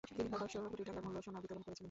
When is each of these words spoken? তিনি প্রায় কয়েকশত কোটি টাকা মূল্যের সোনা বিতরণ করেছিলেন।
তিনি 0.15 0.19
প্রায় 0.31 0.39
কয়েকশত 0.41 0.65
কোটি 0.71 0.83
টাকা 0.89 0.99
মূল্যের 1.05 1.23
সোনা 1.27 1.39
বিতরণ 1.43 1.61
করেছিলেন। 1.65 1.79